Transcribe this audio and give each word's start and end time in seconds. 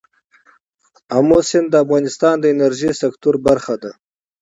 آمو 1.17 1.39
سیند 1.49 1.67
د 1.71 1.75
افغانستان 1.83 2.35
د 2.39 2.45
انرژۍ 2.53 2.91
سکتور 3.03 3.35
برخه 3.47 3.75
ده. 3.83 3.91